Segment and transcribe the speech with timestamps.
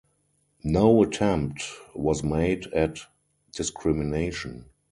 [0.63, 1.61] No attempt
[1.93, 3.01] was made at
[3.51, 4.65] discrimination.